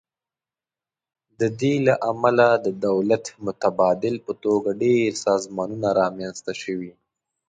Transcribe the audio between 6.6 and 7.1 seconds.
شوي.